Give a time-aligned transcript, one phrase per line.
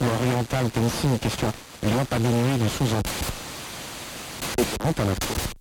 [0.00, 3.34] l'oriental Tennessee, une question vraiment pas dénuée de sous-entendus.
[4.82, 5.54] à la fois.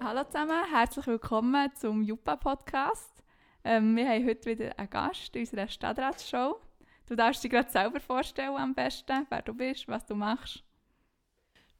[0.00, 3.10] Hallo zusammen, herzlich willkommen zum Juppa Podcast.
[3.64, 6.60] Ähm, wir haben heute wieder einen Gast in unserer Stadtratsshow.
[7.06, 10.62] Du darfst dich gerade selber vorstellen am besten, wer du bist, was du machst.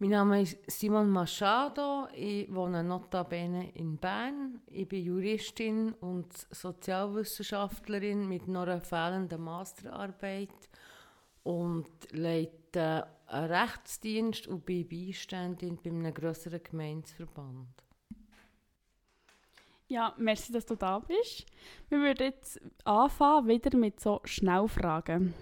[0.04, 2.08] Mein Name ist Simon Machado.
[2.14, 4.60] Ich wohne notabene in Bern.
[4.66, 10.50] Ich bin Juristin und Sozialwissenschaftlerin mit einer fehlenden Masterarbeit
[11.42, 17.68] und leite einen Rechtsdienst und bin Beiständin bei einem grösseren Gemeindeverband.
[19.88, 21.46] Ja, merci, dass du da bist.
[21.88, 25.32] Wir würden jetzt anfangen wieder mit so Schnellfragen.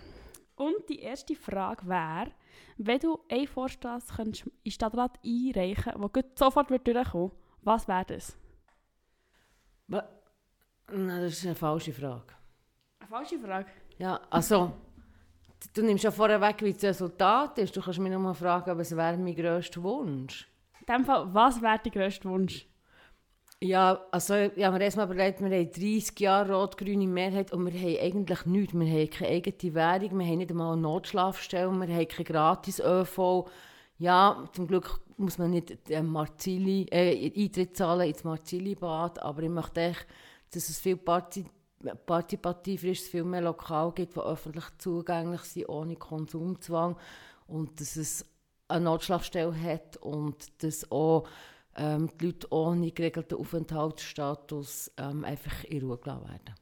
[0.56, 2.32] Und die erste Frage wäre,
[2.76, 8.04] wenn du einen Vorstoß in den Stadtrat einreichen könntest, der sofort wird durchkommen was wäre
[8.04, 8.36] das?
[9.86, 12.34] Nein, das ist eine falsche Frage.
[12.98, 13.70] Eine falsche Frage?
[13.98, 14.72] Ja, also,
[15.74, 17.76] du nimmst ja vorher weg, wie das Resultat ist.
[17.76, 20.48] Du kannst mich nur mal fragen, was wäre mein grösster Wunsch?
[20.80, 22.66] In dem Fall, was wäre dein grösster Wunsch?
[23.64, 28.04] Ja, also habe mir erstmal überlegt, wir haben 30 Jahre rot-grüne Mehrheit und wir haben
[28.04, 28.74] eigentlich nichts.
[28.74, 33.48] Wir haben keine eigene Währung, wir haben nicht einmal eine Notschlafstelle, wir haben keine Gratis-ÖV.
[33.98, 39.50] Ja, zum Glück muss man nicht äh, Marzili, äh, Eintritt zahlen ins Marzili-Bad, aber ich
[39.50, 40.08] möchte echt,
[40.52, 41.44] dass es viel Parti
[42.04, 46.96] partizipativer ist, viel mehr Lokale gibt, die öffentlich zugänglich sind, ohne Konsumzwang
[47.46, 48.26] und dass es
[48.66, 51.28] eine Notschlafstelle hat und dass auch
[51.76, 56.54] ähm, die Leute ohne geregelten Aufenthaltsstatus ähm, einfach in Ruhe gelassen werden.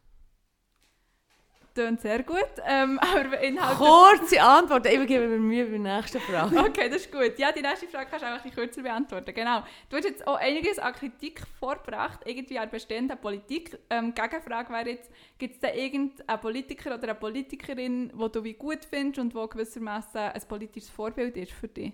[1.73, 2.99] Tönt sehr gut, ähm,
[3.59, 3.77] aber.
[3.77, 6.59] Kurze Antwort, ich gebe mir Mühe bei der nächsten Frage.
[6.61, 7.39] Okay, das ist gut.
[7.39, 9.33] Ja, die nächste Frage kannst du auch ein kürzer beantworten.
[9.33, 9.63] Genau.
[9.89, 13.79] Du hast jetzt auch einiges an Kritik vorgebracht, irgendwie an bestehender Politik.
[13.89, 18.55] Ähm, Gegenfrage wäre jetzt, gibt es da irgendeinen Politiker oder eine Politikerin, die du wie
[18.55, 21.93] gut findest und wo gewissermaßen ein politisches Vorbild ist für dich?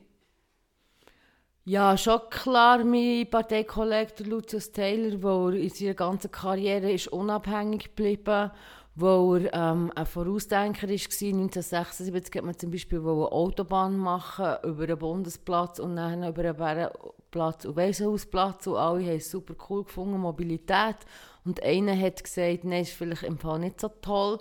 [1.68, 8.52] Ja, schon klar, mein Parteikollege Lucius Taylor, der in seiner ganzen Karriere ist unabhängig geblieben
[8.94, 10.92] wo er ähm, ein Vorausdenker war.
[10.92, 16.56] 1976 hat man zum Beispiel eine Autobahn machen über einen Bundesplatz und dann über einen
[16.56, 20.96] Bärenplatz und Waisenhausplatz und alle haben es super cool gefunden, Mobilität.
[21.44, 24.38] Und einer hat gesagt, nein, ist vielleicht im Fall nicht so toll.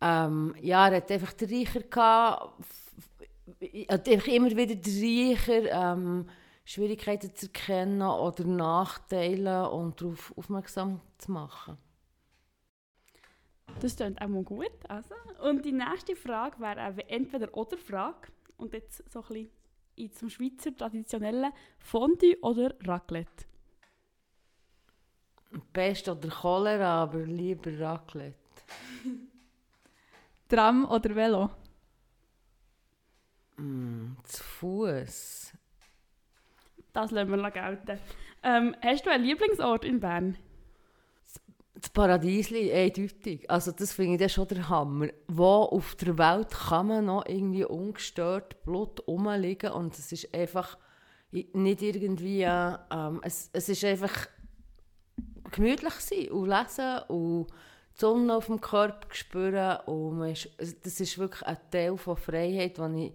[0.00, 2.52] Ähm, ja, er hat einfach den Reicher gehabt,
[3.60, 6.26] er hat einfach immer wieder den Reicher ähm,
[6.68, 11.78] Schwierigkeiten zu erkennen oder Nachteile und darauf aufmerksam zu machen.
[13.80, 14.70] Das klingt auch mal gut.
[14.86, 15.14] Also.
[15.42, 18.28] Und die nächste Frage wäre entweder oder Frage.
[18.58, 19.48] Und jetzt so ein
[19.96, 23.46] bisschen zum Schweizer traditionellen Fondue oder Raclette?
[25.72, 28.36] Pest oder Cholera, aber lieber Raclette.
[30.50, 31.50] Tram oder Velo?
[33.56, 35.57] Mm, zu Fuß.
[36.98, 38.00] Das lassen wir gelten.
[38.42, 40.36] Ähm, hast du einen Lieblingsort in Bern?
[41.74, 43.48] Das Paradiesli, eindeutig.
[43.48, 45.06] Also das finde ich dann schon der Hammer.
[45.28, 50.76] Wo auf der Welt kann man noch irgendwie ungestört Blut rumliegen und es ist einfach
[51.30, 52.42] nicht irgendwie...
[52.42, 54.26] Ähm, es, es ist einfach
[55.52, 60.50] gemütlich sein und lesen und die Sonne auf dem Körper spüren und ist,
[60.82, 63.12] das ist wirklich ein Teil von Freiheit, den ich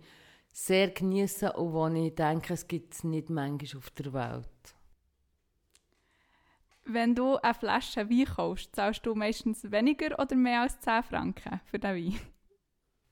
[0.53, 4.47] sehr genieße und wo ich denke, es gibt es nicht manchmal auf der Welt.
[6.85, 11.59] Wenn du eine Flasche Wein kaufst, zahlst du meistens weniger oder mehr als 10 Franken
[11.65, 12.19] für den Wein?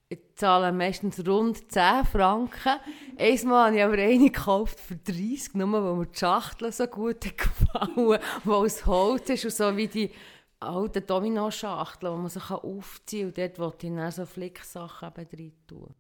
[0.09, 2.79] Ich zahle meistens rund 10 Franken.
[3.17, 7.21] Einmal habe ich aber eine gekauft für 30, nur weil mir die Schachtel so gut
[7.37, 10.11] gefallen weil es Holz ist und so wie die
[10.59, 13.45] alten Domino-Schachteln, die man sich aufziehen kann.
[13.45, 15.95] Und dort wollte ich dann so Flicksachen drin tun.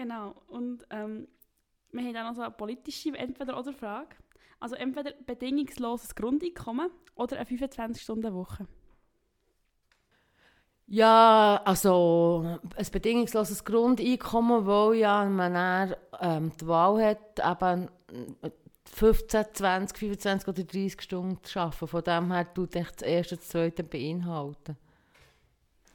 [0.00, 0.34] Genau.
[0.48, 1.28] Und ähm,
[1.92, 4.16] wir haben dann noch so eine politische Entweder-oder-Frage.
[4.58, 8.66] Also entweder bedingungsloses Grundeinkommen oder eine 25-Stunden-Woche.
[10.86, 17.90] Ja, also ein bedingungsloses Grundeinkommen, wo ja man dann, ähm, die Wahl hat, eben
[18.86, 21.86] 15, 20, 25 oder 30 Stunden zu arbeiten.
[21.86, 24.78] Von dem her tut das erste und das zweite beinhalten.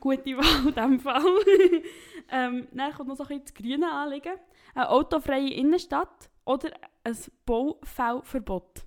[0.05, 1.23] Gute Wahl in diesem Fall.
[2.31, 4.33] ähm, dann kommt noch so ein bisschen das grüne Anliegen.
[4.75, 6.69] Eine autofreie Innenstadt oder
[7.03, 8.85] ein Baufellverbot.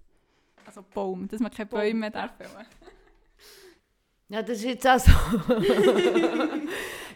[0.65, 2.35] Also Baum, dass man keine Bäume mehr darf
[4.29, 5.11] Ja, das ist jetzt also...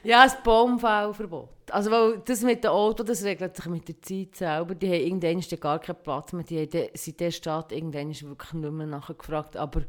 [0.02, 1.70] ja, ein Baumfellverbot.
[1.70, 4.75] Also weil das mit dem Auto, das regelt sich mit der Zeit selber.
[4.75, 6.43] Die haben irgendwann gar keinen Platz mehr.
[6.43, 9.56] Die haben seit der Stadt irgendwann wirklich nicht mehr nachgefragt.
[9.56, 9.82] Aber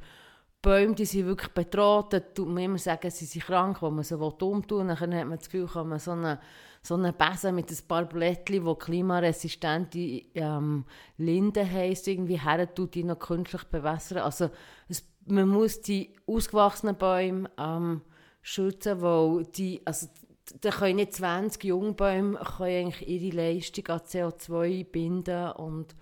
[0.63, 2.13] Bäume, die sind wirklich bedroht.
[2.13, 4.95] Da tut man immer sagen, sie sind krank, wo man sie umtun will.
[4.95, 6.39] Dann hat man das Gefühl, kann man so einen
[6.85, 9.99] so eine Besen mit ein paar Blättchen, die klimaresistente
[10.35, 10.83] ähm,
[11.17, 14.17] Linden heisst, irgendwie her tut, die noch künstlich bewässern.
[14.19, 14.49] Also
[14.89, 18.01] es, man muss die ausgewachsenen Bäume ähm,
[18.41, 20.07] schützen, weil die, also
[20.59, 25.95] da können nicht 20 Jungbäume können eigentlich ihre Leistung an CO2 binden und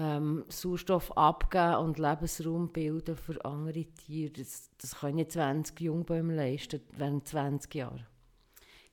[0.00, 4.32] ähm, Sauerstoff abgeben und Lebensraum bilden für andere Tiere.
[4.32, 8.06] Das, das können nicht 20 Jungbäume leisten während 20 Jahren.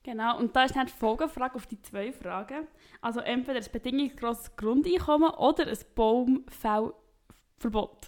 [0.03, 2.67] Genau, und da ist dann die Folgefrage auf die zwei Fragen.
[3.01, 8.07] Also entweder ein bedingungsloses Grundeinkommen oder ein Baumfellverbot.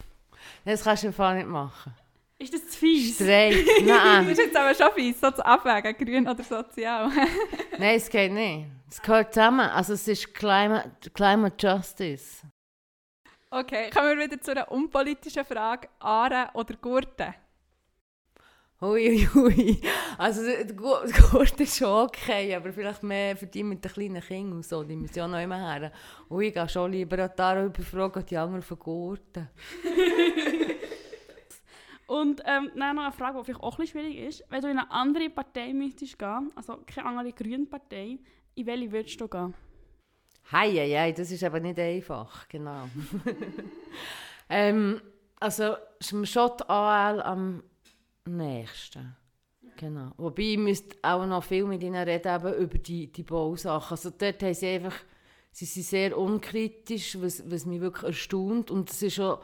[0.65, 1.93] Das kannst du einfach nicht machen.
[2.37, 3.15] Ist das zu fies?
[3.15, 3.55] Streit,
[3.85, 4.27] nein.
[4.27, 7.09] das ist jetzt aber schon fies, so zu abwägen, grün oder sozial.
[7.77, 8.67] nein, es geht nicht.
[8.89, 9.69] Es gehört zusammen.
[9.69, 12.45] Also es ist Climate, Climate Justice.
[13.51, 15.89] Okay, kommen wir wieder zu einer unpolitischen Frage.
[15.99, 17.33] Aare oder Gurten?
[18.79, 19.81] Ui, ui.
[20.19, 24.57] Also der Gurt ist schon okay, aber vielleicht mehr für die mit den kleinen Kindern
[24.57, 25.91] und so, die müssen ja noch immer her.
[26.29, 29.49] Ui, ich gehe schon lieber an Tara überfragen, die anderen von Gurten.
[32.07, 34.43] und ähm, dann noch eine Frage, die vielleicht auch ein bisschen schwierig ist.
[34.49, 38.19] Wenn du in eine andere Partei müsstest gehen, also keine andere grüne Partei,
[38.53, 39.55] in welche würdest du gehen?
[40.51, 42.89] Hei, hei, hei, das ist aber nicht einfach, genau.
[44.49, 44.99] ähm,
[45.39, 47.61] also ist mir schon die AL am
[48.25, 49.15] nächsten.
[49.77, 50.09] Genau.
[50.17, 53.91] Wobei, ich müsste auch noch viel mit ihnen reden eben über die, die Bausachen.
[53.91, 54.95] Also dort haben sie einfach,
[55.51, 58.71] sie sind sehr unkritisch, was, was mich wirklich erstaunt.
[58.71, 59.37] Und es ist schon,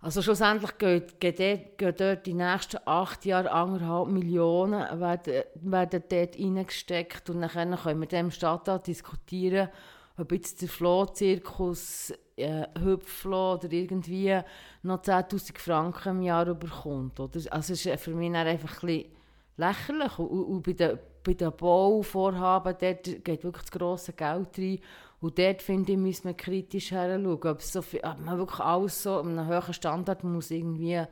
[0.00, 7.30] also schlussendlich geht, dort, die nächsten acht Jahre anderthalb Millionen werden, werden dort reingesteckt.
[7.30, 9.70] Und dann können wir dem Stadtrat diskutieren,
[10.16, 14.40] ob jetzt der Flohzirkus äh, Hüpflo oder irgendwie
[14.82, 17.18] noch 10'000 Franken im Jahr bekommt.
[17.18, 17.40] Oder?
[17.50, 19.12] Also es ist für mich einfach ein bisschen
[19.56, 20.18] lächerlich.
[20.18, 24.78] Und, und bei den, bei den Bauvorhaben dort geht wirklich das grosse Geld rein.
[25.20, 29.02] Und dort, finde ich, müssen wir kritisch heranschauen, ob, so viel, ob man wirklich alles
[29.02, 31.02] so einen hohen Standard muss irgendwie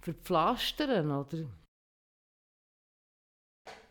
[0.00, 1.38] verpflastern, oder?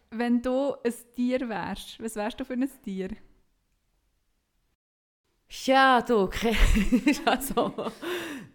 [0.10, 3.10] Wenn du ein Tier wärst, was wärst du für ein Tier?
[5.66, 6.30] Ja, du,
[7.06, 7.92] ist also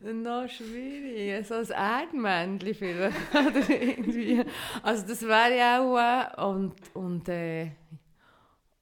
[0.02, 1.46] noch schwierig.
[1.46, 3.16] So ein Erdmännchen vielleicht.
[3.34, 4.44] Oder irgendwie.
[4.82, 7.70] Also das wäre ja auch äh, und, und, äh,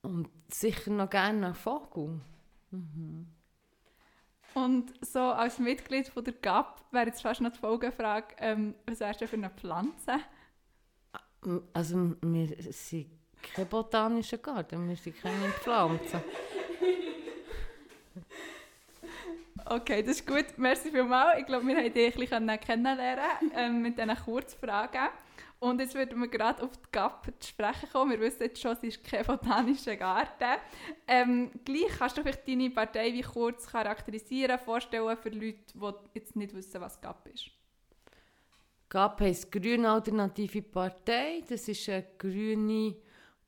[0.02, 2.20] und sicher noch gerne ein Vogel.
[2.70, 3.26] Mhm.
[4.54, 9.00] Und so als Mitglied von der GAP wäre jetzt fast noch die Folgefrage, ähm, was
[9.00, 10.20] wärst du für eine Pflanze?
[11.74, 13.10] Also wir sind
[13.54, 16.22] kein botanischer Garten, wir sind keine Pflanzen.
[19.68, 20.46] Okay, das ist gut.
[20.56, 21.40] Merci vielmals.
[21.40, 25.08] Ich glaube, wir haben dich ein bisschen kennenlernen ähm, mit diesen Kurzfragen.
[25.58, 28.10] Und jetzt würden wir gerade auf die GAP zu sprechen kommen.
[28.12, 30.60] Wir wissen jetzt schon, es ist kein botanischer Garten.
[31.08, 36.36] Ähm, gleich kannst du vielleicht deine Partei wie kurz charakterisieren, vorstellen für Leute, die jetzt
[36.36, 37.50] nicht wissen, was GAP ist.
[38.88, 41.42] GAP heisst Grüne Alternative Partei.
[41.48, 42.96] Das ist eine grüne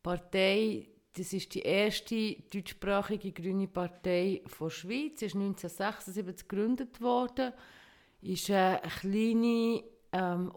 [0.03, 0.89] Partei,
[1.19, 5.19] das ist die erste deutschsprachige grüne Partei der Schweiz.
[5.19, 7.53] Sie ist 1976 gegründet worden.
[8.23, 10.53] Ist eine kleine, ähm,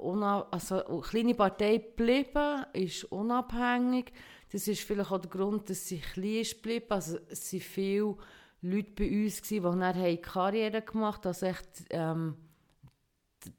[0.51, 4.12] also eine kleine Partei geblieben, ist unabhängig.
[4.51, 6.88] Das ist vielleicht auch der Grund, dass sie klein ist geblieben.
[6.89, 8.17] Also es waren viele
[8.62, 11.27] Leute bei uns, die dann Karriere gemacht haben.
[11.27, 12.35] Also echt, ähm,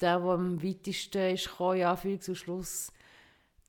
[0.00, 2.93] der, der am weitesten ist, kam, ja, zu Schluss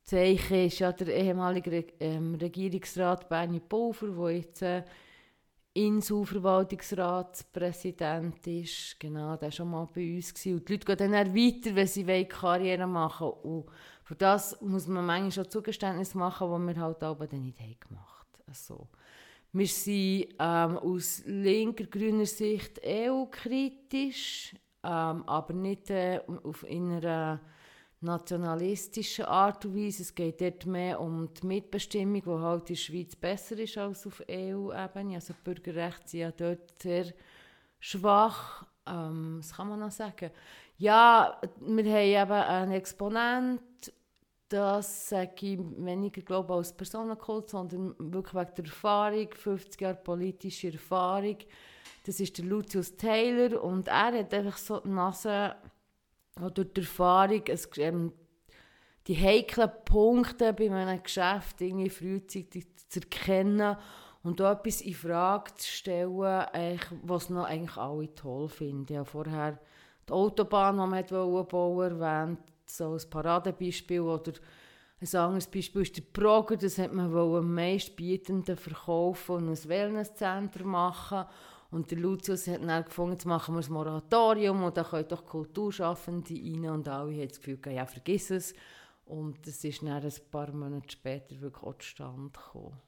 [0.03, 4.83] Zeichen ist ja der ehemalige ähm, Regierungsrat Bernie Pulver, der jetzt äh,
[5.73, 8.99] Inselverwaltungsratspräsident ist.
[8.99, 10.33] Genau, der war schon mal bei uns.
[10.33, 10.55] Gewesen.
[10.55, 13.63] Und die Leute gehen dann weiter, wenn sie Karriere machen wollen.
[13.63, 13.71] Und
[14.03, 17.79] für das muss man manchmal schon Zugeständnis machen, die wir halt aber dann nicht haben
[17.79, 18.43] gemacht haben.
[18.47, 18.87] Also,
[19.51, 27.39] wir sind ähm, aus linker, grüner Sicht EU-kritisch, ähm, aber nicht äh, auf einer
[28.05, 30.03] nationalistischen Art und Weise.
[30.03, 34.05] Es geht dort mehr um die Mitbestimmung, die halt in der Schweiz besser ist als
[34.07, 35.15] auf EU-Ebene.
[35.15, 37.13] Also die Bürgerrechte sind ja dort sehr
[37.79, 38.65] schwach.
[38.85, 40.31] Ähm, was kann man noch sagen?
[40.77, 43.61] Ja, wir haben eben einen Exponent,
[44.49, 50.71] das sage ich weniger glaube als Personenkult, sondern wirklich wegen der Erfahrung, 50 Jahre politische
[50.71, 51.37] Erfahrung.
[52.05, 55.55] Das ist der Lucius Taylor und er hat einfach so die Nase
[56.41, 58.13] auch durch die Erfahrung, es, ähm,
[59.07, 63.75] die heiklen Punkte bei einem Geschäft irgendwie frühzeitig zu erkennen
[64.23, 69.01] und da etwas in Frage zu stellen, was noch eigentlich alle toll finden.
[69.01, 69.59] Ich vorher
[70.07, 74.31] die Autobahn, die man bauen erwähnt, so ein Paradebeispiel oder
[75.01, 80.63] ein anderes Beispiel ist der Progrer, das hat man am meistbietenden verkaufen und ein Wellnesscenter
[80.63, 81.25] machen.
[81.73, 85.25] Und der Lucius hat dann gefunden, jetzt machen wir ein Moratorium und da können doch
[85.25, 86.69] Kulturschaffende rein.
[86.69, 88.53] Und alle haben das Gefühl, ja, vergiss es.
[89.05, 92.79] Und das ist dann ein paar Monate später wirklich auch zustande gekommen.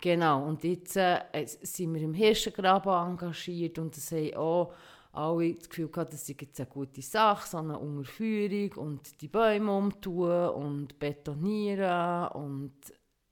[0.00, 4.72] Genau, und jetzt äh, sind wir im Hirschengraben engagiert und das haben auch
[5.10, 9.28] alle das Gefühl gehabt, das ist jetzt eine gute Sache, so eine Unterführung und die
[9.28, 12.74] Bäume umtun und betonieren und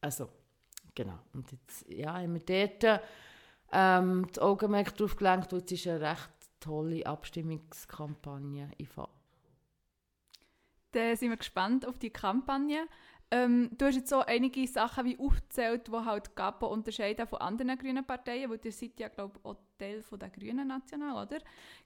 [0.00, 0.30] also,
[0.94, 1.18] genau.
[1.32, 3.02] Und jetzt ja, haben wir dort
[3.72, 6.30] ähm, das Augenmerk darauf gelenkt und es ist eine recht
[6.60, 8.70] tolle Abstimmungskampagne.
[10.92, 12.86] Dann sind wir gespannt auf die Kampagne.
[13.30, 17.76] Ähm, du hast jetzt so einige Sachen wie aufgezählt, die halt GAPO unterscheiden von anderen
[17.76, 21.38] grünen Parteien, weil ihr seid ja, glaube ich, auch Teil von der Grünen National, oder?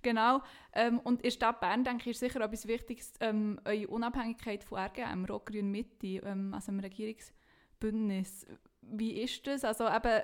[0.03, 0.43] Genau.
[0.75, 4.63] Ähm, und in der Stadt Bern, denke ich, ist sicher etwas Wichtiges, ähm, eure Unabhängigkeit
[4.63, 8.47] von RGM, Rot-Grün Mitte, ähm, also dem Regierungsbündnis.
[8.83, 9.65] Wie ist das?
[9.65, 10.23] Also eben,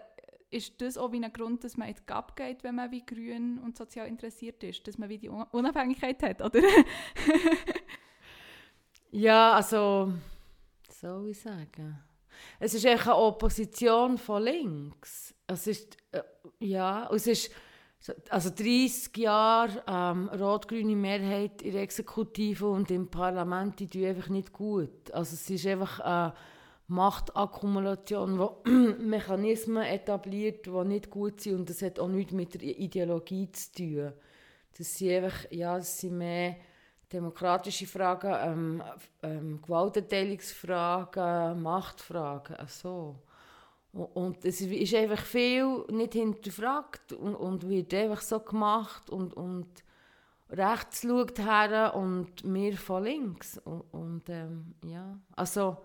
[0.55, 3.05] ist das auch wie ein Grund, dass man in die GAP geht, wenn man wie
[3.05, 4.87] grün und sozial interessiert ist?
[4.87, 6.61] Dass man wie die Unabhängigkeit hat, oder?
[9.11, 10.13] ja, also
[10.89, 11.99] soll ich sagen?
[12.59, 15.35] Es ist eine Opposition von links.
[15.47, 16.23] Es ist, äh,
[16.61, 17.51] ja, es ist
[18.29, 24.29] also 30 Jahre ähm, rot-grüne Mehrheit in der Exekutive und im Parlament, die tun einfach
[24.29, 25.11] nicht gut.
[25.13, 26.35] Also es ist einfach eine
[26.87, 28.63] Machtakkumulation, wo
[28.99, 33.73] Mechanismen etabliert, die nicht gut sind und das hat auch nichts mit der Ideologie zu
[33.73, 34.13] tun.
[34.77, 36.57] Das sind einfach, ja, das sind mehr
[37.13, 38.83] demokratische Fragen, ähm,
[39.23, 43.23] ähm, Gewaltenteilungsfragen, Machtfragen, so.
[43.93, 49.69] Und es ist einfach viel nicht hinterfragt und, und wird einfach so gemacht und, und
[50.51, 53.57] rechts schaut her und mir von links.
[53.59, 55.77] Und, und ähm, ja, also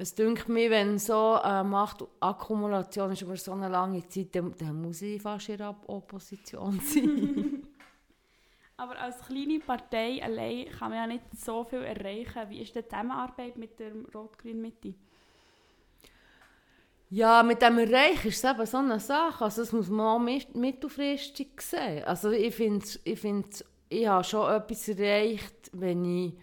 [0.00, 4.80] es dünkt mir, wenn so eine Machtakkumulation ist über so eine lange Zeit, dann, dann
[4.80, 7.66] muss ich fast in der Opposition sein.
[8.76, 12.48] Aber als kleine Partei allein kann man ja nicht so viel erreichen.
[12.48, 14.94] Wie ist die Zusammenarbeit mit der Rot-Grün Mitte?
[17.10, 19.46] Ja, mit dem Erreichen ist es eben so eine Sache.
[19.46, 22.04] Also das muss man auch mittelfristig sehen.
[22.04, 26.34] Also ich finde, ich, find, ich habe schon etwas erreicht, wenn ich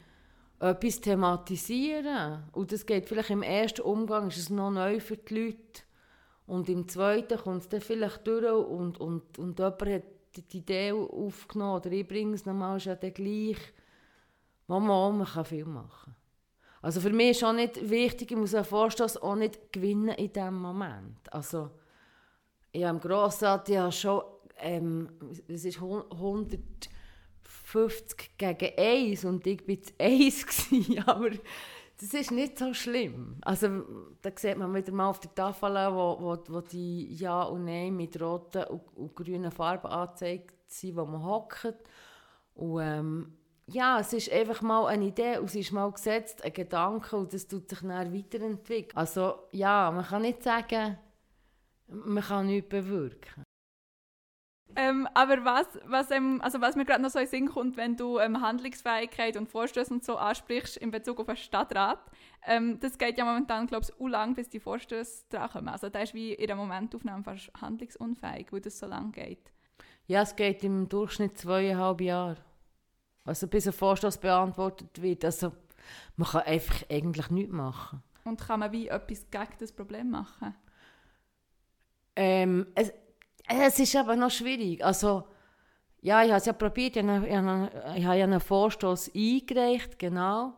[0.60, 2.44] etwas thematisiere.
[2.54, 5.84] Und das geht vielleicht im ersten Umgang, ist es noch neu für die Leute.
[6.48, 10.04] Und im zweiten kommt es dann vielleicht durch und, und, und jemand hat
[10.52, 13.58] die Idee aufgenommen oder ich bringe es nochmal, ist ja gleich.
[14.68, 16.16] Mama, man kann viel machen.
[16.82, 20.32] Also für mich ist auch nicht wichtig, ich muss einen Vorstoß auch nicht gewinnen in
[20.32, 21.34] diesem Moment.
[21.34, 21.72] Also
[22.72, 24.22] ich habe im Grossrat ja schon,
[24.60, 25.10] ähm,
[25.48, 25.80] es ist
[27.76, 31.30] 150 gegen 1 und ich war 1 gewesen, aber
[32.00, 33.38] das ist nicht so schlimm.
[33.42, 33.84] Also
[34.22, 37.96] da sieht man wieder mal auf der Tafel, wo, wo, wo die Ja und Nein
[37.96, 41.76] mit roten und, und grünen Farben angezeigt sind, wo man hockt.
[42.56, 46.54] Und ähm, ja, es ist einfach mal eine Idee und es ist mal gesetzt, ein
[46.54, 48.98] Gedanke und das tut sich dann weiterentwickeln.
[48.98, 50.98] Also ja, man kann nicht sagen,
[51.88, 53.45] man kann nichts bewirken.
[54.78, 57.96] Ähm, aber was, was, ähm, also was mir gerade noch so in Sinn kommt, wenn
[57.96, 62.00] du ähm, Handlungsfähigkeit und Vorstöße und so ansprichst in Bezug auf den Stadtrat,
[62.46, 65.70] ähm, das geht ja momentan, glaube ich, so lang, bis die Vorstöße drankommen.
[65.70, 69.52] Also da ist wie in der Momentaufnahme fast handlungsunfähig, wo das so lang geht.
[70.08, 72.38] Ja, es geht im Durchschnitt zweieinhalb Jahre.
[73.24, 75.26] Also bis ein Vorstoß beantwortet wird.
[75.26, 75.54] Also
[76.16, 78.04] man kann einfach eigentlich nichts machen.
[78.24, 80.54] Und kann man wie etwas gegen das Problem machen?
[82.16, 82.94] Ähm, es,
[83.48, 84.84] es ist aber noch schwierig.
[84.84, 85.24] Also,
[86.02, 87.28] ja, ich habe es ja probiert, ich habe,
[87.96, 90.54] ich habe einen Vorstoß eingereicht, genau.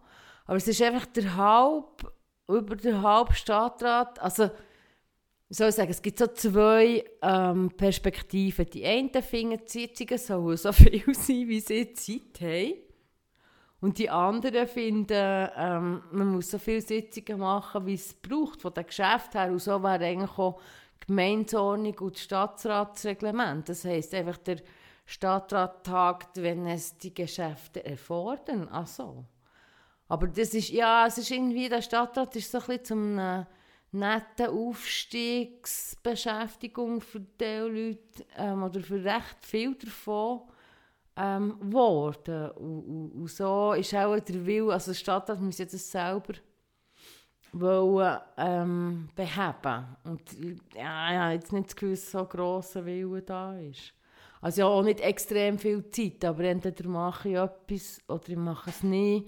[0.46, 2.12] Aber es ist einfach der Halb,
[2.48, 4.50] über den halben Stadtrat, also,
[5.50, 8.66] wie soll sagen, es gibt so zwei ähm, Perspektiven.
[8.70, 12.74] Die einen finden, die Sitzungen sollen so viel sein, wie sie Zeit haben.
[13.80, 18.74] Und die anderen finden, ähm, man muss so viele Sitzungen machen, wie es braucht, von
[18.74, 19.52] den Geschäften her.
[19.52, 20.60] Und so wäre eigentlich auch
[21.06, 23.68] Gemeindeordnung und das Stadtratsreglement.
[23.70, 24.58] Das heisst einfach, der
[25.06, 28.68] Stadtrat tagt, wenn es die Geschäfte erfordern.
[28.72, 29.26] Ach so.
[30.08, 33.46] Aber das ist, ja, es ist irgendwie, der Stadtrat ist so ein zum äh,
[33.92, 40.42] netten Aufstiegsbeschäftigung für die Leute ähm, oder für recht viel davon.
[41.18, 42.52] ähm, geworden.
[42.52, 46.34] Und, und, und so ist auch der Wille, also die Stadt muss jetzt selber
[47.52, 49.86] wollen, ähm, beheben.
[50.04, 50.22] Und
[50.76, 53.94] ja, ja, jetzt nicht das Gefühl, so grosser Wille da ist.
[54.42, 58.70] Also ja, auch nicht extrem viel Zeit, aber entweder mache ich etwas oder ich mache
[58.70, 59.28] es nicht.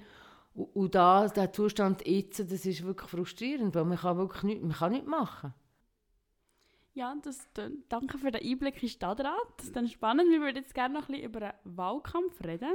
[0.53, 4.63] Und, und da, der Zustand jetzt, das ist wirklich frustrierend, weil man kann wirklich nichts,
[4.63, 5.53] man kann nichts machen.
[6.93, 7.47] Ja, das,
[7.87, 9.33] danke für den Einblick in Stadtrat.
[9.57, 10.29] Das ist dann spannend.
[10.29, 12.73] Wir würden jetzt gerne noch ein bisschen über den Wahlkampf reden.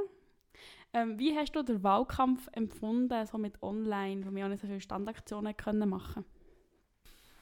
[0.94, 4.68] Ähm, wie hast du den Wahlkampf empfunden, so mit online, wo wir auch nicht so
[4.68, 6.24] viele Standaktionen können machen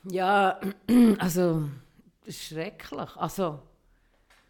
[0.05, 0.59] Ja,
[1.19, 1.69] also,
[2.27, 3.15] schrecklich.
[3.15, 3.61] Also,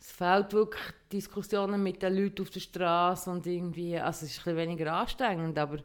[0.00, 0.82] es fehlt wirklich
[1.12, 4.92] Diskussionen mit den Leuten auf der Straße und irgendwie, also es ist ein bisschen weniger
[4.92, 5.78] anstrengend, aber,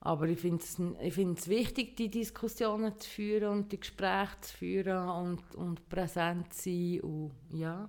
[0.00, 5.08] aber ich finde es ich wichtig, die Diskussionen zu führen und die Gespräche zu führen
[5.08, 7.88] und, und präsent zu sein und ja.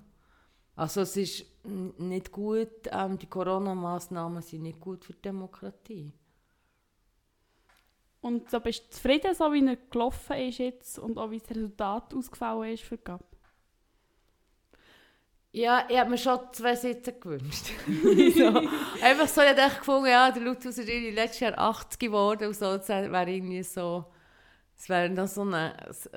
[0.76, 6.12] Also es ist nicht gut, ähm, die Corona-Massnahmen sind nicht gut für die Demokratie.
[8.22, 11.52] Und so bist du zufrieden, so wie er gelaufen ist jetzt und auch wie das
[11.52, 13.24] Resultat ausgefallen ist für GAP?
[15.52, 17.68] Ja, ich habe mir schon zwei Sitze gewünscht.
[17.88, 18.48] so.
[19.02, 22.56] Einfach so, ich habe gefunden, ja, der Luthus ist irgendwie letztes Jahr 80 geworden und
[22.56, 24.06] so, das wäre irgendwie so,
[24.76, 25.74] es wäre noch so eine,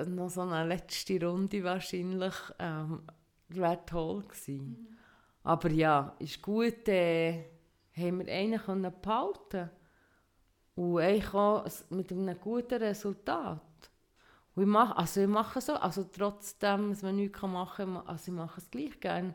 [0.07, 3.03] noch so eine letzte Runde wahrscheinlich, ähm,
[3.49, 4.69] wäre toll gewesen.
[4.69, 4.97] Mhm.
[5.45, 7.45] Aber ja, ist gut, äh,
[7.97, 9.71] haben wir einen können behalten
[10.75, 13.63] und eigentlich auch mit einem guten Resultat.
[14.55, 18.31] Und ich mache, also ich mache so, also trotzdem, dass man nichts machen kann, also
[18.31, 19.35] ich mache es gleich gerne.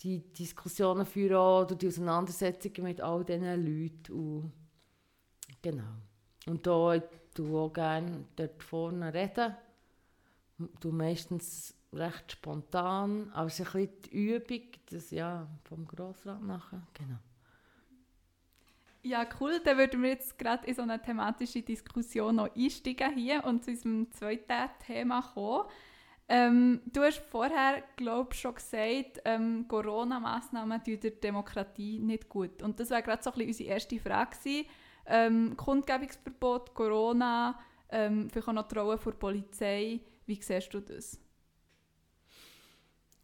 [0.00, 4.12] Die Diskussionen führen oder die Auseinandersetzungen mit all diesen Leuten.
[4.12, 4.52] Und,
[5.62, 5.94] genau.
[6.46, 7.02] Und da ich
[7.40, 9.54] auch gerne dort vorne reden.
[10.80, 16.42] Du meistens recht spontan, aber es ist ein bisschen die Übung, das ja vom Grossrat
[16.42, 17.18] nachher, genau.
[19.06, 19.60] Ja, cool.
[19.62, 23.70] Dann würden wir jetzt gerade in so eine thematische Diskussion noch einsteigen hier und zu
[23.70, 25.68] unserem zweiten Thema kommen.
[26.28, 32.60] Ähm, du hast vorher, glaube ich, schon gesagt, ähm, Corona-Massnahmen tun der Demokratie nicht gut.
[32.64, 34.66] Und das wäre gerade so ein bisschen unsere erste Frage.
[35.06, 40.00] Ähm, Kundgebungsverbot, Corona, ähm, vielleicht auch noch die Rolle der Polizei.
[40.26, 41.20] Wie siehst du das?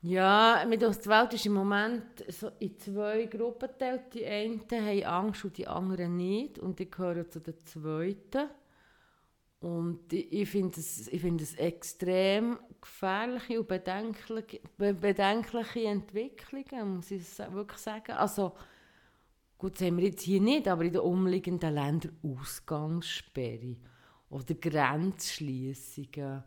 [0.04, 4.12] Ja, mit uns die Welt ist im Moment so in zwei Gruppen geteilt.
[4.14, 6.58] Die einen haben Angst und die anderen nicht.
[6.58, 8.50] Und ich gehöre zu den zweiten.
[9.60, 18.10] Und ich finde es, find extrem gefährliche und bedenkliche, bedenkliche Entwicklungen, muss ich wirklich sagen.
[18.12, 18.56] Also,
[19.56, 23.76] gut, das haben wir jetzt hier nicht, aber in den umliegenden Ländern Ausgangssperre
[24.30, 26.42] oder Grenzschliessungen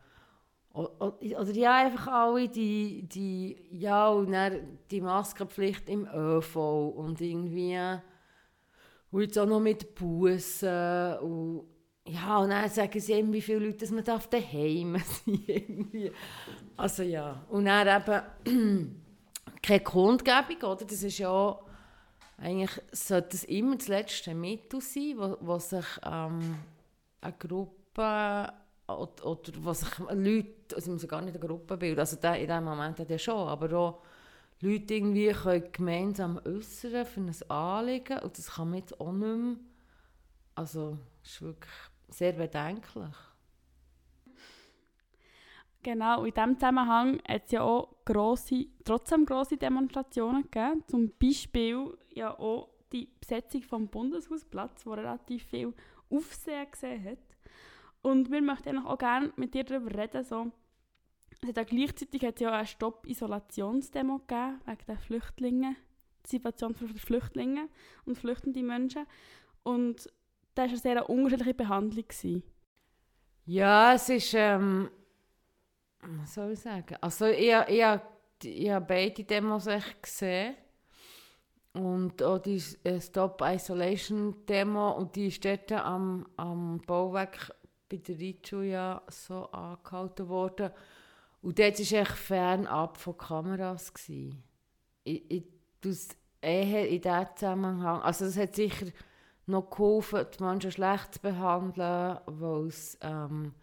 [0.75, 4.35] oder ja, einfach alle die, die, ja, und
[4.91, 6.55] die Maskenpflicht im ÖV
[6.89, 7.79] und irgendwie,
[9.11, 11.63] und jetzt auch noch mit Bussen und
[12.07, 16.11] ja, und dann sagen sie eben, wie viele Leute man darf daheim sein
[16.77, 18.03] Also ja, und dann
[18.45, 19.01] eben
[19.63, 20.85] keine Kundgebung, oder?
[20.85, 21.59] Das ist ja,
[22.38, 26.59] eigentlich sollte das immer das letzte Mittel sein, wo sich ähm,
[27.21, 28.53] eine Gruppe
[28.88, 32.47] oder, oder was sich Leute, also müssen gar nicht eine Gruppe bilden, also der, in
[32.47, 34.01] diesem Moment hat er schon, aber auch
[34.62, 39.38] Leute irgendwie können gemeinsam äußern für ein Anliegen und das kann man jetzt auch nicht
[39.38, 39.56] mehr.
[40.56, 41.73] Also, das ist wirklich
[42.08, 43.15] sehr bedenklich.
[45.84, 50.84] Genau, in diesem Zusammenhang hat es ja auch grosse, trotzdem grosse Demonstrationen gegeben.
[50.88, 55.73] Zum Beispiel ja auch die Besetzung vom Bundeshausplatz, wo relativ viel
[56.10, 57.34] Aufsehen gesehen hat.
[58.05, 60.23] Und wir möchten auch gerne mit dir darüber reden.
[60.23, 60.51] So.
[61.41, 65.75] Es hat gleichzeitig hat es ja eine Stopp-Isolationsdemo gegeben, wegen der Flüchtlinge,
[66.23, 67.67] die Situation für Flüchtlinge
[68.05, 69.07] und flüchtende Menschen.
[69.63, 70.05] Und
[70.53, 72.07] das war eine sehr unterschiedliche Behandlung.
[72.07, 72.43] Gewesen.
[73.45, 74.91] Ja, es ist, ähm,
[76.01, 76.97] was soll ich sagen?
[77.01, 77.83] Also ich, ich,
[78.43, 80.53] ich habe beide Demos echt gesehen.
[81.73, 87.51] Und auch die äh, Stop Isolation Demo und die ist dort am, am Bauwerk
[87.89, 90.71] bei der Ritschu ja so angehalten worden.
[91.41, 93.93] Und dort war ich fernab von Kameras.
[93.93, 94.43] Gewesen.
[95.03, 95.43] Ich, ich
[95.81, 96.09] das
[96.41, 98.87] eher in diesem Zusammenhang, also es hat sicher
[99.45, 103.53] noch geholfen, die Menschen schlecht zu behandeln, weil es ähm,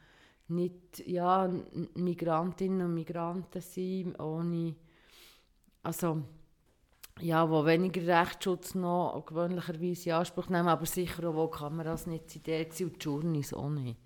[0.48, 1.50] nicht ja,
[1.94, 4.76] Migrantinnen und Migranten sind, ohne,
[5.82, 6.22] also
[7.20, 12.30] ja, wo weniger Rechtsschutz noch gewöhnlicherweise in Anspruch nehmen, aber sicher auch, wo Kameras nicht
[12.30, 13.98] sind, und die Journeys auch nicht.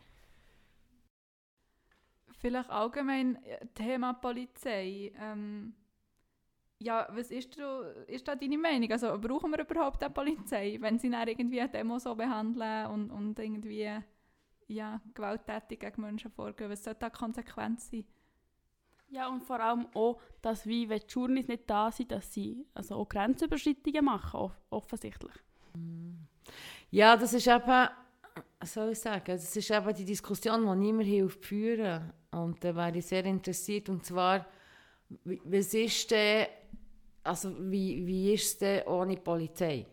[2.38, 5.12] Vielleicht allgemein äh, Thema Polizei.
[5.18, 5.74] Ähm,
[6.78, 8.90] ja, was ist da, ist da deine Meinung?
[8.92, 13.10] Also brauchen wir überhaupt eine Polizei, wenn sie dann irgendwie eine Demo so behandeln und,
[13.10, 13.90] und irgendwie
[14.68, 16.70] ja, gewalttätig gegen Menschen vorgehen?
[16.70, 18.04] Was sollte da die Konsequenz sein?
[19.08, 22.66] Ja, und vor allem auch, dass wie, wenn die Journeys nicht da sind, dass sie
[22.74, 25.32] also auch Grenzüberschreitungen machen, off offensichtlich.
[26.90, 27.88] Ja, das ist eben,
[28.66, 32.12] soll ich sagen, das ist eben die Diskussion, die niemand hilft führen.
[32.30, 34.46] Und da wäre ich sehr interessiert, und zwar,
[35.24, 36.46] was ist denn,
[37.22, 39.86] also wie, wie ist es denn ohne Polizei?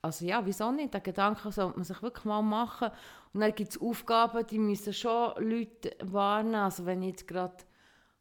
[0.00, 0.94] Also ja, wieso nicht?
[0.94, 2.90] Den Gedanken sollte man sich wirklich mal machen.
[3.32, 6.54] Und dann gibt es Aufgaben, die müssen schon Leute warnen.
[6.54, 7.56] Also wenn ich jetzt gerade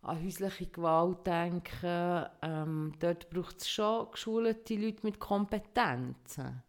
[0.01, 6.63] an häusliche Gewalt denke, ähm, dort braucht es schon geschulte Leute mit Kompetenzen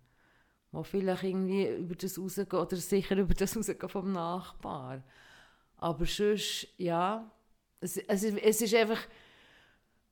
[0.83, 5.03] die vielleicht irgendwie über das rausgehen oder sicher über das rausgehen vom Nachbar.
[5.77, 7.31] Aber sonst, ja,
[7.81, 9.01] es, es, ist- es ist einfach,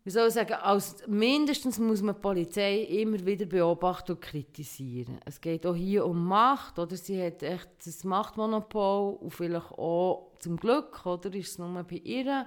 [0.05, 5.19] wie soll ich sagen, als, mindestens muss man die Polizei immer wieder beobachten und kritisieren.
[5.25, 10.31] Es geht auch hier um Macht, oder sie hat echt das Machtmonopol und vielleicht auch
[10.39, 12.47] zum Glück, oder ist es nur bei ihr.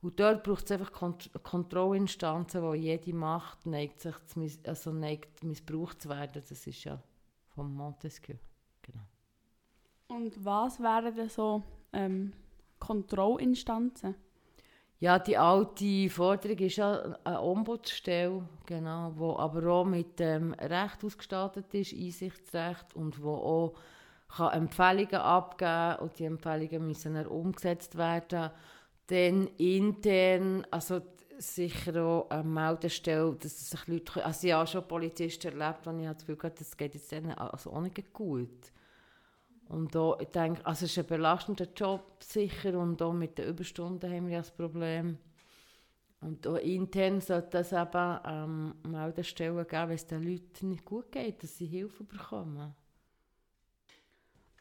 [0.00, 4.92] Und dort braucht es einfach Kont Kontrollinstanzen, wo jede Macht neigt, sich zu miss also
[4.92, 6.42] neigt, missbraucht zu werden.
[6.48, 7.02] Das ist ja
[7.58, 8.36] von Montesquieu.
[8.82, 9.02] Genau.
[10.06, 12.32] Und was wären denn so ähm,
[12.78, 14.14] Kontrollinstanzen?
[15.00, 21.04] Ja, die alte Forderung ist ja eine Ombudsstelle, genau, wo aber auch mit dem Recht
[21.04, 23.74] ausgestattet ist, Einsichtsrecht, und wo auch
[24.36, 28.50] kann Empfehlungen abgeben und die Empfehlungen müssen dann umgesetzt werden.
[29.08, 31.00] Dann intern, also
[31.38, 36.06] sicher auch eine Meldestelle, dass sich Leute, also ich habe schon Polizisten erlebt, wo ich
[36.06, 38.72] das Gefühl hatte, das geht jetzt denen also auch nicht gut.
[39.68, 43.48] Und da, ich denke, also es ist ein belastender Job sicher und auch mit den
[43.48, 45.18] Überstunden haben wir ja das Problem.
[46.20, 51.12] Und auch intern sollte es eben ähm, Meldestellen geben, wenn es den Leuten nicht gut
[51.12, 52.74] geht, dass sie Hilfe bekommen.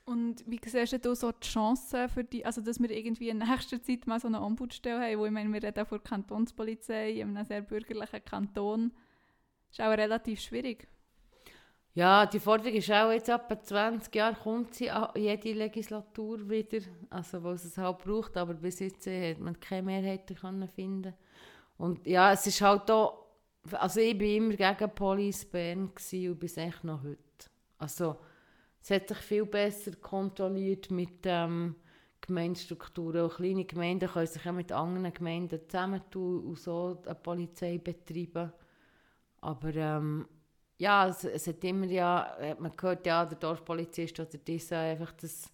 [0.07, 3.83] Und wie siehst du so die Chancen für die, also dass wir irgendwie in nächster
[3.83, 7.35] Zeit mal so eine Ombudsstelle haben, wo ich meine, wir reden von der Kantonspolizei in
[7.35, 8.93] einem sehr bürgerlichen Kanton.
[9.69, 10.87] ist auch relativ schwierig.
[11.93, 17.43] Ja, die Forderung ist auch jetzt etwa 20 Jahre, kommt sie jede Legislatur wieder, also
[17.43, 21.15] wo es halt braucht, aber bis jetzt äh, hat man keine Mehrheit können finden
[21.77, 23.25] Und ja, es ist halt auch,
[23.73, 27.19] also ich war immer gegen Police Bern und bis echt noch heute.
[27.77, 28.15] Also
[28.81, 31.75] es hat sich viel besser kontrolliert mit ähm,
[32.21, 33.25] Gemeindestrukturen.
[33.25, 38.51] Auch kleine Gemeinden können sich auch mit anderen Gemeinden zusammentun und so eine Polizei betreiben.
[39.41, 40.27] Aber ähm,
[40.77, 45.11] ja, es, es hat immer ja, hat man gehört, ja, der Dorfpolizist oder dieser einfach
[45.13, 45.49] das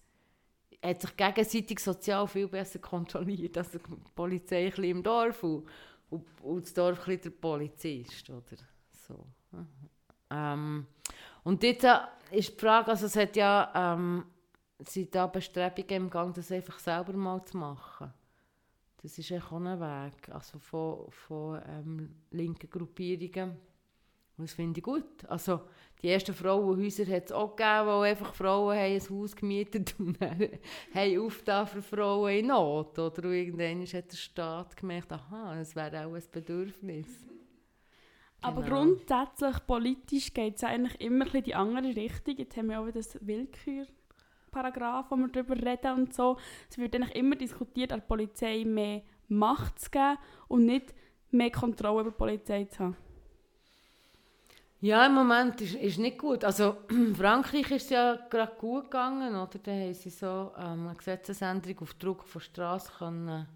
[0.82, 3.56] hat sich gegenseitig sozial viel besser kontrolliert.
[3.56, 5.66] Also die Polizei im Dorf und,
[6.10, 8.56] und, und das Dorf der Polizist, oder
[8.92, 9.26] so.
[10.30, 10.86] Ähm,
[11.44, 11.86] und jetzt
[12.30, 14.24] ist die Frage, also es hat ja, ähm,
[14.80, 18.12] sind da Bestrebungen im Gang, das einfach selber mal zu machen.
[19.02, 23.50] Das ist auch ein Weg, also von, von ähm, linken Gruppierungen.
[24.36, 25.24] Und das finde ich gut.
[25.28, 25.60] Also,
[26.02, 30.20] die ersten Frauenhäuser hat es auch gegeben, wo einfach Frauen haben ein Haus gemietet und
[30.20, 30.48] dann
[30.94, 32.98] haben aufgetan für Frauen in Not.
[32.98, 37.26] Oder irgendwann hat der Staat gemerkt, aha, das wäre auch ein Bedürfnis.
[38.44, 38.76] Aber Genau.
[38.76, 42.36] grundsätzlich politisch geht es eigentlich immer in die andere Richtung.
[42.36, 46.36] Jetzt haben wir auch wieder das Willkürparagraph, wo wir darüber reden und so.
[46.70, 50.94] Es wird eigentlich immer diskutiert, an der Polizei mehr Macht zu geben und nicht
[51.30, 52.96] mehr Kontrolle über die Polizei zu haben.
[54.80, 56.44] Ja, im Moment ist, ist nicht gut.
[56.44, 56.76] Also
[57.16, 59.58] Frankreich ist es ja gerade gut gegangen, oder?
[59.62, 63.48] Da haben sie so ähm, eine Gesetzesänderung auf Druck von Straße können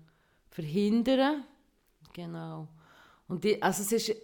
[0.48, 1.44] verhindern.
[2.14, 2.68] Genau.
[3.28, 4.16] Und die, also es ist,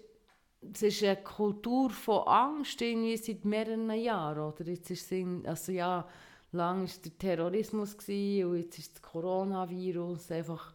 [0.72, 4.64] es ist eine Kultur von Angst irgendwie seit mehreren Jahren, oder?
[4.64, 6.06] Jetzt ist in, also ja,
[6.52, 10.74] lang war der Terrorismus gewesen, und jetzt ist das Coronavirus einfach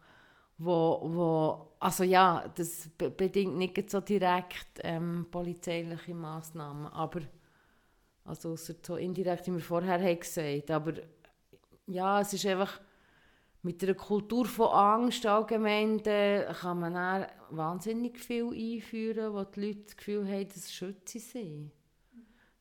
[0.60, 7.22] wo, wo also ja, das be bedingt nicht so direkt ähm, polizeiliche Massnahmen, aber
[8.26, 10.94] also so indirekt, wie wir vorher haben gesagt, aber
[11.88, 12.80] ja, es ist einfach
[13.64, 19.84] mit einer Kultur von Angst allgemein, da kann man wahnsinnig viel einführen, wo die Leute
[19.84, 21.72] das Gefühl haben, das schütze sie.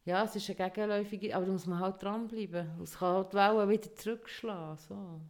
[0.05, 2.81] Ja, es ist eine gegenläufige, aber da muss man halt dranbleiben.
[2.83, 4.79] Es kann halt die Wellen wieder zurückschlagen.
[4.79, 5.21] So.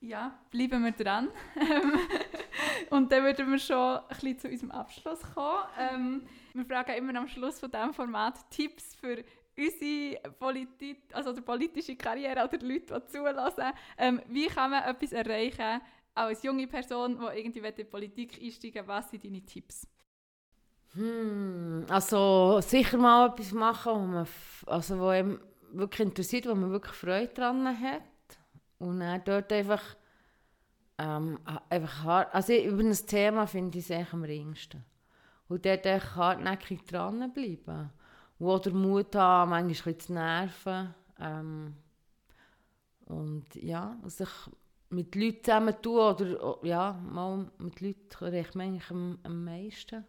[0.00, 1.28] Ja, bleiben wir dran.
[2.90, 5.64] Und dann würden wir schon ein bisschen zu unserem Abschluss kommen.
[5.76, 6.22] Ähm,
[6.54, 9.24] wir fragen immer am Schluss von diesem Format Tipps für
[9.58, 13.72] unsere Politik, also die politische Karriere oder die Leute, die zulassen.
[13.98, 15.80] Ähm, wie kann man etwas erreichen
[16.16, 19.86] als junge Person, die irgendwie in die Politik einsteigen was sind deine Tipps?
[20.94, 24.26] Hm, also sicher mal etwas machen, wo man,
[24.66, 25.40] also wo einem
[25.72, 28.02] wirklich interessiert, wo man wirklich Freude dran hat.
[28.78, 29.82] Und dann dort einfach,
[30.98, 34.84] ähm, einfach hart, also ich- über ein Thema finde ich es am ringsten.
[35.48, 37.90] Und dort einfach hartnäckig dranbleiben.
[38.38, 40.94] Und auch den Mut haben, manchmal ein bisschen zu nerven.
[41.20, 41.74] Ähm,
[43.06, 44.28] und ja, und sich
[44.90, 48.06] mit Leuten zusammen tun oder oh, ja, mal mit Leuten
[48.54, 50.04] mir eigentlich am, am meisten.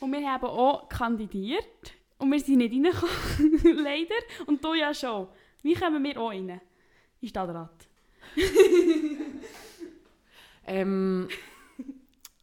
[0.00, 4.14] Und wir haben auch kandidiert und wir sind nicht reingekommen, leider.
[4.46, 5.28] Und du ja schon.
[5.62, 6.48] Wie kommen wir auch rein?
[6.48, 6.60] In
[7.20, 7.88] den Stadtrat.
[10.64, 11.28] Ähm,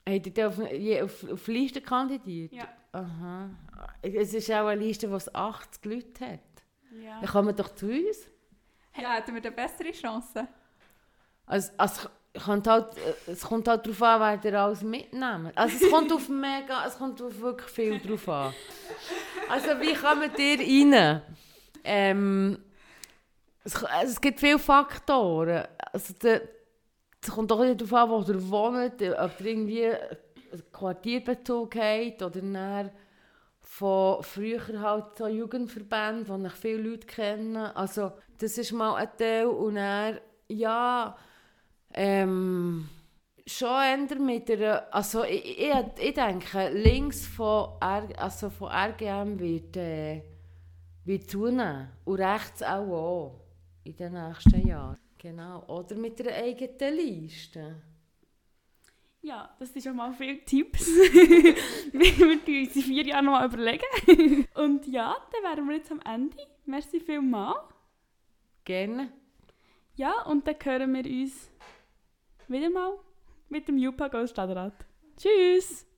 [0.07, 2.53] habt ihr da auf, auf, auf Liste kandidiert?
[2.53, 2.67] Ja.
[2.91, 3.49] Aha.
[4.01, 6.39] Es ist auch eine Liste, die 80 Leute hat.
[7.01, 7.19] Ja.
[7.19, 8.29] Dann kommen doch zu uns.
[8.99, 10.47] Ja, hätten wir eine bessere Chance?
[11.49, 15.51] Also, also es, kommt halt, äh, halt darauf an, wer ihr alles mitnehmen.
[15.55, 18.53] Also es kommt auf mega, es kommt auf wirklich viel drauf an.
[19.49, 20.59] Also wie kommt ihr
[20.93, 21.21] rein?
[21.83, 22.59] Ähm,
[23.63, 25.65] es, also, es gibt viele Faktoren.
[25.91, 29.01] Also es kommt auch darauf an, wo ihr wohnt, ob
[29.41, 32.91] ihr irgendwie einen Quartierbezug habt oder dann
[33.59, 37.75] von früher halt so Jugendverbänden, wo ich viele Leute kenne.
[37.75, 41.17] Also das ist mal ein Teil und dann, ja,
[41.93, 42.89] ähm,
[43.45, 49.39] schon eher mit einer, also ich, ich, ich denke, links von, R, also von RGM
[49.39, 50.21] wird, äh,
[51.05, 53.41] wird zunehmen und rechts auch, auch
[53.83, 54.97] in den nächsten Jahren.
[55.17, 57.81] Genau, oder mit einer eigenen Liste.
[59.21, 60.87] Ja, das sind schon mal viele Tipps.
[60.87, 64.47] wir wir uns in vier Jahren noch mal überlegen.
[64.55, 66.37] Und ja, dann wären wir jetzt am Ende.
[66.65, 67.57] Merci vielmals.
[68.63, 69.11] Gerne.
[69.95, 71.48] Ja, und dann hören wir uns
[72.49, 72.97] wieder mal
[73.49, 74.73] mit dem Jupa Stadtrat.
[75.17, 75.88] Tschüss!